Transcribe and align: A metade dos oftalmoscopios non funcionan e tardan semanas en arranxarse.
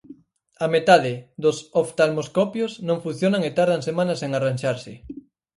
A 0.65 0.67
metade 0.75 1.13
dos 1.43 1.57
oftalmoscopios 1.81 2.71
non 2.87 3.01
funcionan 3.05 3.41
e 3.49 3.51
tardan 3.59 3.81
semanas 3.87 4.19
en 4.25 4.31
arranxarse. 4.33 4.93